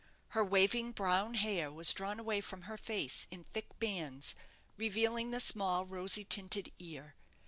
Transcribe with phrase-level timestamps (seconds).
[0.29, 4.33] Her waving brown hair was drawn away from her face in thick bands,
[4.75, 7.13] revealing the small, rosy tinted ear.